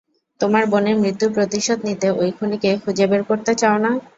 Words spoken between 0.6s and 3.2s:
বোনের মৃত্যুর প্রতিশোধ নিতে ওই খুনিকে খুঁজে